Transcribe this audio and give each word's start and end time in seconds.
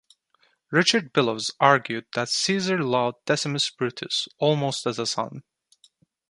Richard 0.71 1.13
Billows 1.13 1.51
argued 1.59 2.07
that 2.15 2.27
Caesar 2.29 2.79
loved 2.83 3.23
Decimus 3.25 3.69
Brutus 3.69 4.27
almost 4.39 4.87
as 4.87 4.97
a 4.97 5.05
son. 5.05 5.43